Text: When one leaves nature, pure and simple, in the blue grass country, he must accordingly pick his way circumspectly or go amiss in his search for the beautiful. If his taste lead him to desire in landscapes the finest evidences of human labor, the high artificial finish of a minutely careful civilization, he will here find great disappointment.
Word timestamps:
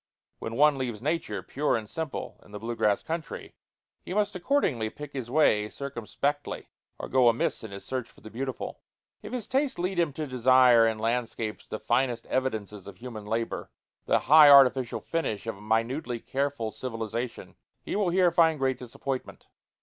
When 0.39 0.55
one 0.55 0.79
leaves 0.79 0.99
nature, 0.99 1.43
pure 1.43 1.77
and 1.77 1.87
simple, 1.87 2.39
in 2.43 2.51
the 2.53 2.57
blue 2.57 2.75
grass 2.75 3.03
country, 3.03 3.53
he 4.01 4.15
must 4.15 4.35
accordingly 4.35 4.89
pick 4.89 5.13
his 5.13 5.29
way 5.29 5.69
circumspectly 5.69 6.69
or 6.97 7.07
go 7.07 7.29
amiss 7.29 7.63
in 7.63 7.69
his 7.69 7.85
search 7.85 8.09
for 8.09 8.21
the 8.21 8.31
beautiful. 8.31 8.81
If 9.21 9.31
his 9.31 9.47
taste 9.47 9.77
lead 9.77 9.99
him 9.99 10.11
to 10.13 10.25
desire 10.25 10.87
in 10.87 10.97
landscapes 10.97 11.67
the 11.67 11.77
finest 11.79 12.25
evidences 12.25 12.87
of 12.87 12.97
human 12.97 13.25
labor, 13.25 13.69
the 14.07 14.17
high 14.17 14.49
artificial 14.49 15.01
finish 15.01 15.45
of 15.45 15.55
a 15.57 15.61
minutely 15.61 16.19
careful 16.19 16.71
civilization, 16.71 17.55
he 17.83 17.95
will 17.95 18.09
here 18.09 18.31
find 18.31 18.57
great 18.57 18.79
disappointment. 18.79 19.45